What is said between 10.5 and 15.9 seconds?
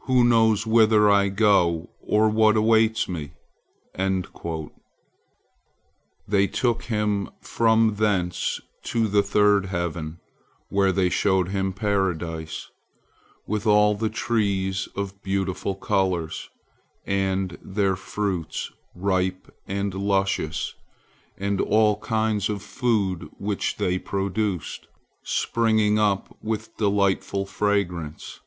where they showed him Paradise, with all the trees of beautiful